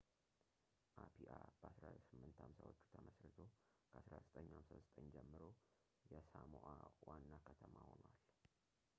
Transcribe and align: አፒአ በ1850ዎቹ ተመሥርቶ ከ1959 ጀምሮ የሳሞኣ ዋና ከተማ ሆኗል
አፒአ 1.01 1.33
በ1850ዎቹ 1.79 2.69
ተመሥርቶ 2.93 3.43
ከ1959 3.91 5.11
ጀምሮ 5.15 5.43
የሳሞኣ 6.13 6.65
ዋና 7.09 7.29
ከተማ 7.49 7.75
ሆኗል 7.91 8.17